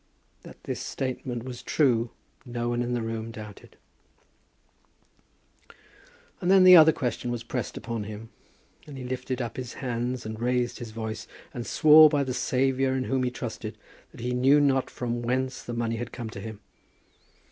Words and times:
That 0.41 0.63
this 0.63 0.79
statement 0.79 1.43
was 1.43 1.61
true, 1.61 2.09
no 2.43 2.69
one 2.69 2.81
in 2.81 2.95
the 2.95 3.03
room 3.03 3.29
doubted. 3.29 3.77
And 6.41 6.49
then 6.49 6.63
the 6.63 6.75
other 6.75 6.91
question 6.91 7.29
was 7.29 7.43
pressed 7.43 7.77
upon 7.77 8.05
him; 8.05 8.29
and 8.87 8.97
he 8.97 9.03
lifted 9.03 9.43
up 9.43 9.57
his 9.57 9.73
hands, 9.73 10.25
and 10.25 10.39
raised 10.41 10.79
his 10.79 10.89
voice, 10.89 11.27
and 11.53 11.67
swore 11.67 12.09
by 12.09 12.23
the 12.23 12.33
Saviour 12.33 12.93
in 12.95 13.03
whom 13.03 13.21
he 13.21 13.29
trusted, 13.29 13.77
that 14.11 14.21
he 14.21 14.33
knew 14.33 14.59
not 14.59 14.89
from 14.89 15.21
whence 15.21 15.61
the 15.61 15.71
money 15.71 15.97
had 15.97 16.11
come 16.11 16.31
to 16.31 16.39
him. 16.39 16.61